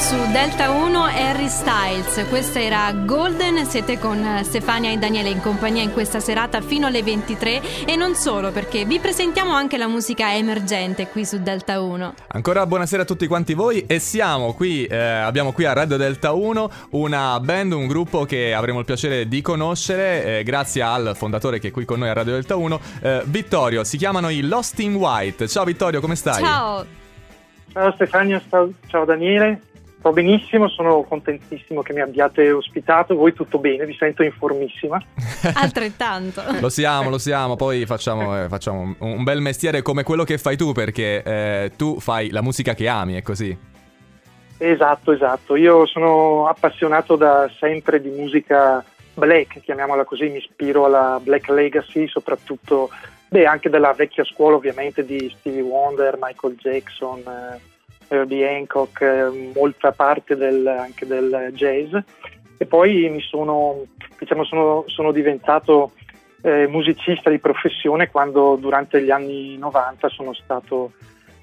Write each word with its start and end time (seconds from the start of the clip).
su 0.00 0.16
Delta 0.32 0.70
1 0.70 1.04
Harry 1.04 1.48
Styles. 1.48 2.26
Questa 2.30 2.58
era 2.58 2.90
Golden. 2.92 3.66
Siete 3.66 3.98
con 3.98 4.40
Stefania 4.44 4.90
e 4.90 4.96
Daniele 4.96 5.28
in 5.28 5.42
compagnia 5.42 5.82
in 5.82 5.92
questa 5.92 6.20
serata 6.20 6.62
fino 6.62 6.86
alle 6.86 7.02
23 7.02 7.84
e 7.86 7.96
non 7.96 8.14
solo 8.14 8.50
perché 8.50 8.86
vi 8.86 8.98
presentiamo 8.98 9.52
anche 9.52 9.76
la 9.76 9.88
musica 9.88 10.34
emergente 10.34 11.08
qui 11.08 11.26
su 11.26 11.42
Delta 11.42 11.82
1. 11.82 12.14
Ancora 12.28 12.66
buonasera 12.66 13.02
a 13.02 13.04
tutti 13.04 13.26
quanti 13.26 13.52
voi 13.52 13.84
e 13.86 13.98
siamo 13.98 14.54
qui, 14.54 14.86
eh, 14.86 14.96
abbiamo 14.96 15.52
qui 15.52 15.66
a 15.66 15.74
Radio 15.74 15.98
Delta 15.98 16.32
1 16.32 16.70
una 16.92 17.38
band, 17.38 17.72
un 17.72 17.86
gruppo 17.86 18.24
che 18.24 18.54
avremo 18.54 18.78
il 18.78 18.86
piacere 18.86 19.28
di 19.28 19.42
conoscere 19.42 20.38
eh, 20.38 20.42
grazie 20.44 20.80
al 20.80 21.12
fondatore 21.14 21.58
che 21.58 21.68
è 21.68 21.70
qui 21.70 21.84
con 21.84 21.98
noi 21.98 22.08
a 22.08 22.14
Radio 22.14 22.32
Delta 22.32 22.56
1, 22.56 22.80
eh, 23.02 23.22
Vittorio. 23.26 23.84
Si 23.84 23.98
chiamano 23.98 24.30
i 24.30 24.40
Lost 24.40 24.78
in 24.78 24.94
White. 24.94 25.46
Ciao 25.46 25.64
Vittorio, 25.64 26.00
come 26.00 26.14
stai? 26.14 26.42
Ciao. 26.42 26.86
Ciao 27.72 27.92
Stefania, 27.92 28.42
ciao 28.86 29.04
Daniele. 29.04 29.60
Sto 30.00 30.12
benissimo, 30.12 30.66
sono 30.68 31.02
contentissimo 31.02 31.82
che 31.82 31.92
mi 31.92 32.00
abbiate 32.00 32.50
ospitato, 32.50 33.14
voi 33.14 33.34
tutto 33.34 33.58
bene, 33.58 33.84
vi 33.84 33.94
sento 33.98 34.22
informissima. 34.22 34.98
Altrettanto. 35.56 36.42
lo 36.58 36.70
siamo, 36.70 37.10
lo 37.10 37.18
siamo, 37.18 37.54
poi 37.54 37.84
facciamo, 37.84 38.44
eh, 38.44 38.48
facciamo, 38.48 38.94
un 38.96 39.22
bel 39.24 39.42
mestiere 39.42 39.82
come 39.82 40.02
quello 40.02 40.24
che 40.24 40.38
fai 40.38 40.56
tu 40.56 40.72
perché 40.72 41.22
eh, 41.22 41.72
tu 41.76 42.00
fai 42.00 42.30
la 42.30 42.40
musica 42.40 42.72
che 42.72 42.88
ami, 42.88 43.16
è 43.16 43.22
così. 43.22 43.54
Esatto, 44.56 45.12
esatto, 45.12 45.54
io 45.54 45.84
sono 45.84 46.48
appassionato 46.48 47.16
da 47.16 47.50
sempre 47.58 48.00
di 48.00 48.08
musica 48.08 48.82
black, 49.12 49.60
chiamiamola 49.60 50.04
così, 50.04 50.30
mi 50.30 50.38
ispiro 50.38 50.86
alla 50.86 51.20
Black 51.22 51.48
Legacy, 51.50 52.08
soprattutto, 52.08 52.88
beh, 53.28 53.44
anche 53.44 53.68
della 53.68 53.92
vecchia 53.92 54.24
scuola 54.24 54.56
ovviamente 54.56 55.04
di 55.04 55.30
Stevie 55.38 55.60
Wonder, 55.60 56.16
Michael 56.18 56.56
Jackson. 56.56 57.18
Eh, 57.18 57.68
Herbie 58.10 58.48
Hancock, 58.48 59.00
eh, 59.00 59.52
molta 59.54 59.92
parte 59.92 60.36
del, 60.36 60.66
anche 60.66 61.06
del 61.06 61.50
jazz 61.52 61.94
e 62.58 62.66
poi 62.66 63.08
mi 63.08 63.20
sono, 63.20 63.84
diciamo, 64.18 64.44
sono, 64.44 64.84
sono 64.88 65.12
diventato 65.12 65.92
eh, 66.42 66.66
musicista 66.66 67.30
di 67.30 67.38
professione 67.38 68.10
quando 68.10 68.56
durante 68.56 69.02
gli 69.02 69.10
anni 69.10 69.56
90 69.56 70.08
sono 70.08 70.34
stato 70.34 70.92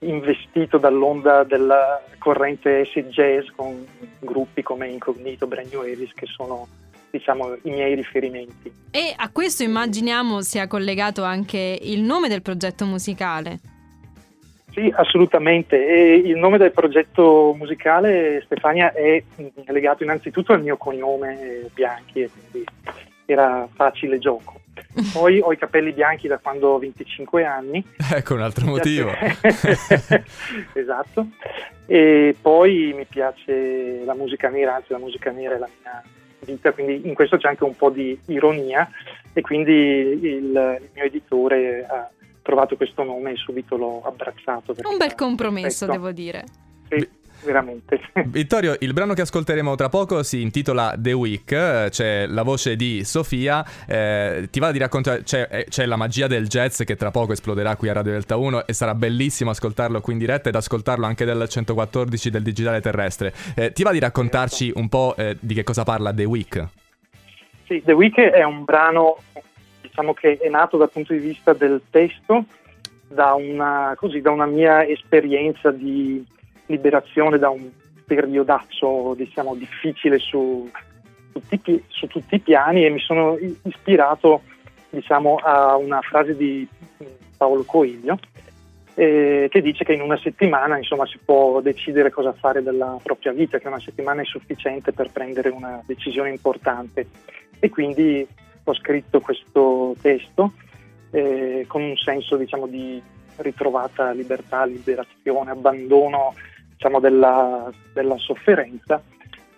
investito 0.00 0.78
dall'onda 0.78 1.44
della 1.44 2.02
corrente 2.18 2.80
acid 2.80 3.08
jazz 3.08 3.46
con 3.54 3.86
gruppi 4.18 4.62
come 4.62 4.88
Incognito, 4.88 5.46
Brand 5.46 5.72
New 5.72 5.82
Ellis 5.82 6.12
che 6.12 6.26
sono 6.26 6.66
diciamo 7.10 7.54
i 7.62 7.70
miei 7.70 7.94
riferimenti. 7.94 8.72
E 8.90 9.14
a 9.16 9.30
questo 9.30 9.62
immaginiamo 9.62 10.42
sia 10.42 10.66
collegato 10.66 11.22
anche 11.22 11.78
il 11.80 12.02
nome 12.02 12.28
del 12.28 12.42
progetto 12.42 12.84
musicale. 12.84 13.60
Sì, 14.78 14.92
assolutamente. 14.94 15.88
E 15.88 16.14
il 16.14 16.36
nome 16.36 16.56
del 16.56 16.70
progetto 16.70 17.52
musicale, 17.58 18.40
Stefania, 18.44 18.92
è 18.92 19.20
legato 19.66 20.04
innanzitutto 20.04 20.52
al 20.52 20.62
mio 20.62 20.76
cognome 20.76 21.68
Bianchi 21.74 22.20
e 22.20 22.30
quindi 22.30 22.64
era 23.24 23.66
facile 23.74 24.20
gioco. 24.20 24.60
Poi 25.12 25.40
ho 25.40 25.52
i 25.52 25.58
capelli 25.58 25.90
bianchi 25.90 26.28
da 26.28 26.38
quando 26.38 26.68
ho 26.68 26.78
25 26.78 27.44
anni. 27.44 27.84
Ecco 28.14 28.34
un 28.34 28.42
altro 28.42 28.66
motivo. 28.66 29.10
esatto. 30.74 31.26
E 31.86 32.36
poi 32.40 32.92
mi 32.94 33.04
piace 33.04 34.04
la 34.04 34.14
musica 34.14 34.48
nera, 34.48 34.76
anzi 34.76 34.92
la 34.92 34.98
musica 34.98 35.32
nera 35.32 35.56
è 35.56 35.58
la 35.58 35.68
mia 35.80 36.02
vita, 36.40 36.70
quindi 36.70 37.08
in 37.08 37.14
questo 37.14 37.36
c'è 37.36 37.48
anche 37.48 37.64
un 37.64 37.74
po' 37.74 37.90
di 37.90 38.16
ironia 38.26 38.88
e 39.32 39.40
quindi 39.40 39.72
il, 39.72 40.78
il 40.80 40.88
mio 40.94 41.04
editore 41.04 41.84
ha 41.84 42.08
trovato 42.48 42.76
questo 42.76 43.04
nome 43.04 43.32
e 43.32 43.36
subito 43.36 43.76
l'ho 43.76 44.00
abbracciato. 44.02 44.74
Un 44.84 44.96
bel 44.96 45.14
compromesso, 45.14 45.84
perfetto. 45.84 45.92
devo 45.92 46.12
dire. 46.12 46.44
Sì, 46.88 47.06
veramente. 47.44 48.00
Vittorio, 48.24 48.74
il 48.80 48.94
brano 48.94 49.12
che 49.12 49.20
ascolteremo 49.20 49.74
tra 49.74 49.90
poco 49.90 50.22
si 50.22 50.40
intitola 50.40 50.94
The 50.96 51.12
Week, 51.12 51.44
c'è 51.90 52.26
la 52.26 52.42
voce 52.42 52.74
di 52.74 53.04
Sofia, 53.04 53.62
eh, 53.86 54.48
ti 54.50 54.60
va 54.60 54.72
di 54.72 54.78
raccontare, 54.78 55.24
c'è, 55.24 55.46
eh, 55.50 55.64
c'è, 55.68 55.84
la 55.84 55.96
magia 55.96 56.26
del 56.26 56.48
jazz 56.48 56.82
che 56.84 56.96
tra 56.96 57.10
poco 57.10 57.32
esploderà 57.32 57.76
qui 57.76 57.90
a 57.90 57.92
Radio 57.92 58.12
Delta 58.12 58.36
1 58.36 58.66
e 58.66 58.72
sarà 58.72 58.94
bellissimo 58.94 59.50
ascoltarlo 59.50 60.00
qui 60.00 60.14
in 60.14 60.18
diretta 60.18 60.48
ed 60.48 60.54
ascoltarlo 60.54 61.04
anche 61.04 61.26
dal 61.26 61.46
114 61.46 62.30
del 62.30 62.42
digitale 62.42 62.80
terrestre. 62.80 63.34
Eh, 63.54 63.72
ti 63.72 63.82
va 63.82 63.92
di 63.92 63.98
raccontarci 63.98 64.72
un 64.74 64.88
po' 64.88 65.14
eh, 65.18 65.36
di 65.38 65.52
che 65.52 65.64
cosa 65.64 65.84
parla 65.84 66.14
The 66.14 66.24
Week? 66.24 66.66
Sì, 67.66 67.82
The 67.84 67.92
Week 67.92 68.18
è 68.18 68.42
un 68.42 68.64
brano 68.64 69.18
diciamo 69.98 70.14
che 70.14 70.38
è 70.38 70.48
nato 70.48 70.76
dal 70.76 70.90
punto 70.90 71.12
di 71.12 71.18
vista 71.18 71.52
del 71.52 71.82
testo, 71.90 72.44
da 73.08 73.34
una, 73.34 73.94
così, 73.96 74.20
da 74.20 74.30
una 74.30 74.46
mia 74.46 74.86
esperienza 74.86 75.72
di 75.72 76.24
liberazione 76.66 77.38
da 77.38 77.48
un 77.48 77.68
periodaccio 78.06 79.14
diciamo, 79.16 79.56
difficile 79.56 80.18
su, 80.18 80.70
su, 81.32 81.42
tutti, 81.48 81.82
su, 81.88 82.06
tutti, 82.06 82.36
i 82.36 82.38
piani 82.38 82.84
e 82.84 82.90
mi 82.90 83.00
sono 83.00 83.36
ispirato 83.64 84.42
diciamo, 84.90 85.36
a 85.36 85.76
una 85.76 86.00
frase 86.00 86.36
di 86.36 86.66
Paolo 87.36 87.64
Coelho 87.64 88.18
eh, 88.94 89.48
che 89.50 89.60
dice 89.60 89.82
che 89.84 89.94
in 89.94 90.00
una 90.00 90.18
settimana 90.18 90.76
insomma, 90.76 91.06
si 91.06 91.18
può 91.24 91.60
decidere 91.60 92.10
cosa 92.10 92.32
fare 92.32 92.62
della 92.62 92.98
propria 93.02 93.32
vita, 93.32 93.58
che 93.58 93.66
una 93.66 93.80
settimana 93.80 94.22
è 94.22 94.24
sufficiente 94.24 94.92
per 94.92 95.10
prendere 95.10 95.48
una 95.48 95.82
decisione 95.86 96.30
importante. 96.30 97.06
E 97.60 97.68
quindi 97.70 98.26
ho 98.70 98.74
scritto 98.74 99.20
questo 99.20 99.94
testo 100.00 100.52
eh, 101.10 101.64
con 101.66 101.82
un 101.82 101.96
senso 101.96 102.36
diciamo, 102.36 102.66
di 102.66 103.00
ritrovata 103.36 104.10
libertà, 104.10 104.64
liberazione, 104.64 105.50
abbandono 105.50 106.34
diciamo, 106.72 107.00
della, 107.00 107.70
della, 107.92 108.16
sofferenza 108.18 109.02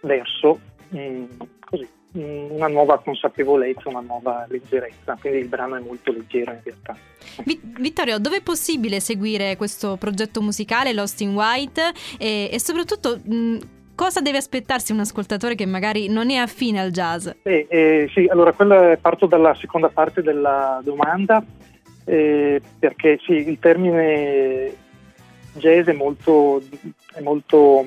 verso 0.00 0.58
mh, 0.88 0.98
mm, 0.98 1.24
così, 1.64 1.88
mm, 2.18 2.50
una 2.50 2.68
nuova 2.68 2.98
consapevolezza, 3.00 3.88
una 3.88 4.00
nuova 4.00 4.46
leggerezza. 4.48 5.16
Quindi 5.20 5.38
il 5.38 5.48
brano 5.48 5.76
è 5.76 5.80
molto 5.80 6.12
leggero 6.12 6.52
in 6.52 6.60
realtà. 6.62 6.96
Vittorio, 7.44 8.18
dove 8.18 8.38
è 8.38 8.42
possibile 8.42 9.00
seguire 9.00 9.56
questo 9.56 9.96
progetto 9.96 10.42
musicale 10.42 10.92
Lost 10.92 11.20
in 11.20 11.34
White 11.34 11.92
e, 12.18 12.50
e 12.52 12.60
soprattutto 12.60 13.20
mh, 13.22 13.34
mm, 13.34 13.58
cosa 13.98 14.20
deve 14.20 14.38
aspettarsi 14.38 14.92
un 14.92 15.00
ascoltatore 15.00 15.56
che 15.56 15.66
magari 15.66 16.08
non 16.08 16.30
è 16.30 16.36
affine 16.36 16.78
al 16.78 16.92
jazz? 16.92 17.26
Eh, 17.42 17.66
eh, 17.68 18.08
sì, 18.14 18.28
allora 18.30 18.52
quella, 18.52 18.96
parto 19.00 19.26
dalla 19.26 19.56
seconda 19.56 19.88
parte 19.88 20.22
della 20.22 20.80
domanda, 20.84 21.44
eh, 22.04 22.62
perché 22.78 23.18
sì, 23.20 23.32
il 23.32 23.58
termine 23.58 24.72
jazz 25.54 25.88
è 25.88 25.92
molto, 25.94 26.62
è 27.12 27.20
molto 27.22 27.84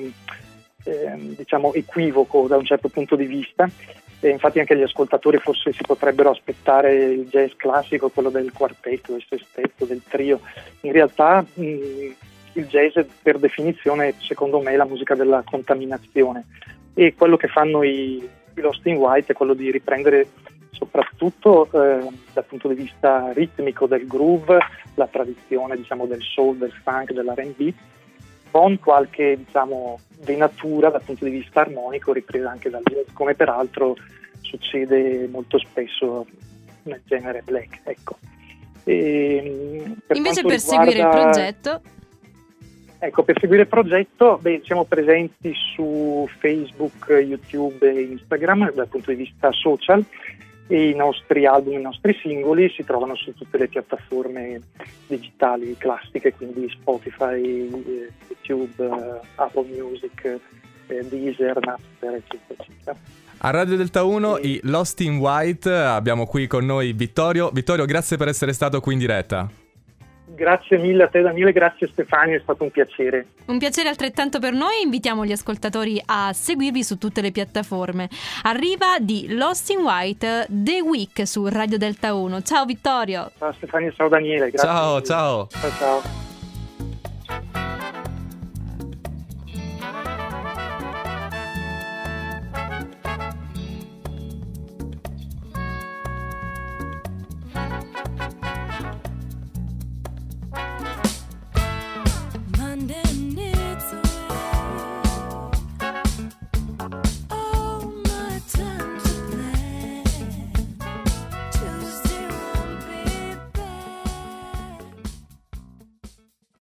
ehm, 0.84 1.34
diciamo, 1.34 1.72
equivoco 1.72 2.46
da 2.46 2.58
un 2.58 2.66
certo 2.66 2.90
punto 2.90 3.16
di 3.16 3.24
vista. 3.24 3.66
E 4.20 4.28
infatti 4.28 4.60
anche 4.60 4.76
gli 4.76 4.82
ascoltatori 4.82 5.38
forse 5.38 5.72
si 5.72 5.82
potrebbero 5.84 6.30
aspettare 6.30 6.94
il 6.94 7.26
jazz 7.26 7.52
classico, 7.56 8.10
quello 8.10 8.28
del 8.28 8.52
quartetto, 8.52 9.12
del 9.12 9.24
sestetto, 9.26 9.86
del 9.86 10.02
trio. 10.06 10.40
In 10.82 10.92
realtà 10.92 11.42
mh, 11.54 12.08
il 12.54 12.66
jazz 12.66 12.98
per 13.22 13.38
definizione 13.38 14.14
secondo 14.18 14.60
me 14.60 14.72
è 14.72 14.76
la 14.76 14.84
musica 14.84 15.14
della 15.14 15.42
contaminazione 15.44 16.44
e 16.94 17.14
quello 17.14 17.36
che 17.36 17.48
fanno 17.48 17.82
i, 17.82 18.16
i 18.16 18.60
Lost 18.60 18.84
in 18.86 18.96
White 18.96 19.32
è 19.32 19.36
quello 19.36 19.54
di 19.54 19.70
riprendere 19.70 20.28
soprattutto 20.82 21.66
eh, 21.72 22.08
dal 22.32 22.44
punto 22.44 22.68
di 22.68 22.74
vista 22.74 23.30
ritmico 23.32 23.86
del 23.86 24.06
groove, 24.06 24.58
la 24.94 25.06
tradizione 25.06 25.76
diciamo, 25.76 26.06
del 26.06 26.22
soul, 26.22 26.56
del 26.56 26.72
funk, 26.82 27.12
dell'R&B, 27.12 27.72
con 28.50 28.78
qualche 28.80 29.36
diciamo, 29.36 30.00
venatura 30.24 30.90
dal 30.90 31.02
punto 31.02 31.24
di 31.24 31.30
vista 31.30 31.60
armonico 31.60 32.12
ripresa 32.12 32.50
anche 32.50 32.68
dal 32.68 32.82
jazz, 32.82 33.06
come 33.12 33.34
peraltro 33.34 33.96
succede 34.40 35.28
molto 35.30 35.58
spesso 35.58 36.26
nel 36.82 37.00
genere 37.04 37.42
black. 37.44 37.80
Ecco. 37.84 38.18
E, 38.84 39.94
per 40.04 40.16
Invece 40.16 40.42
per 40.42 40.58
riguarda... 40.58 40.90
seguire 40.90 41.00
il 41.00 41.08
progetto 41.08 41.80
Ecco, 43.04 43.24
per 43.24 43.36
seguire 43.40 43.62
il 43.62 43.68
progetto 43.68 44.38
beh, 44.40 44.60
siamo 44.64 44.84
presenti 44.84 45.52
su 45.74 46.28
Facebook, 46.38 47.08
YouTube 47.08 47.90
e 47.90 48.02
Instagram 48.02 48.72
dal 48.74 48.86
punto 48.86 49.10
di 49.10 49.16
vista 49.16 49.50
social 49.50 50.04
e 50.68 50.90
i 50.90 50.94
nostri 50.94 51.44
album, 51.44 51.80
i 51.80 51.82
nostri 51.82 52.16
singoli 52.22 52.70
si 52.70 52.84
trovano 52.84 53.16
su 53.16 53.34
tutte 53.34 53.58
le 53.58 53.66
piattaforme 53.66 54.60
digitali 55.08 55.76
classiche, 55.76 56.32
quindi 56.32 56.70
Spotify, 56.70 57.68
YouTube, 58.46 58.72
eh, 58.78 59.20
Apple 59.34 59.66
Music, 59.66 60.38
eh, 60.86 61.04
Deezer, 61.08 61.58
Napster, 61.58 62.14
eccetera, 62.14 62.62
eccetera. 62.62 62.96
A 63.38 63.50
Radio 63.50 63.76
Delta 63.76 64.04
1 64.04 64.36
e... 64.36 64.46
i 64.46 64.60
Lost 64.62 65.00
in 65.00 65.16
White, 65.16 65.68
abbiamo 65.68 66.24
qui 66.24 66.46
con 66.46 66.64
noi 66.64 66.92
Vittorio. 66.92 67.50
Vittorio, 67.50 67.84
grazie 67.84 68.16
per 68.16 68.28
essere 68.28 68.52
stato 68.52 68.80
qui 68.80 68.92
in 68.92 69.00
diretta. 69.00 69.61
Grazie 70.24 70.78
mille 70.78 71.02
a 71.04 71.08
te 71.08 71.20
Daniele, 71.20 71.52
grazie 71.52 71.88
Stefano, 71.88 72.32
è 72.32 72.40
stato 72.42 72.62
un 72.62 72.70
piacere. 72.70 73.26
Un 73.46 73.58
piacere 73.58 73.88
altrettanto 73.88 74.38
per 74.38 74.52
noi, 74.52 74.82
invitiamo 74.82 75.24
gli 75.24 75.32
ascoltatori 75.32 76.00
a 76.04 76.32
seguirvi 76.32 76.82
su 76.82 76.96
tutte 76.96 77.20
le 77.20 77.32
piattaforme. 77.32 78.08
Arriva 78.42 78.98
di 78.98 79.34
Lost 79.34 79.70
in 79.70 79.80
White 79.80 80.46
The 80.48 80.80
Week 80.80 81.26
su 81.26 81.46
Radio 81.46 81.76
Delta 81.76 82.14
1. 82.14 82.42
Ciao 82.42 82.64
Vittorio. 82.64 83.30
Ciao 83.38 83.52
Stefano, 83.52 83.92
ciao 83.92 84.08
Daniele, 84.08 84.50
grazie. 84.50 84.68
Ciao, 84.68 85.02
ciao. 85.02 85.46
Ciao 85.48 85.70
ciao. 85.70 86.21